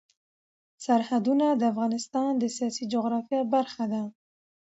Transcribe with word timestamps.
سرحدونه 0.85 1.45
د 1.55 1.61
افغانستان 1.73 2.31
د 2.37 2.43
سیاسي 2.57 2.83
جغرافیه 2.93 3.41
برخه 3.53 3.83
ده. 3.93 4.01